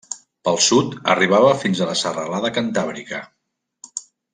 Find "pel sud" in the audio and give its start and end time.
0.47-0.95